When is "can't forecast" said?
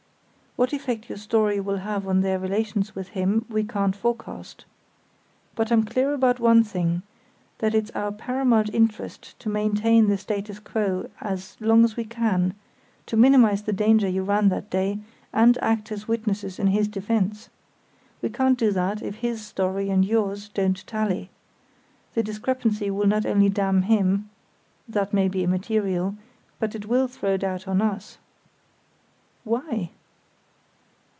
3.63-4.65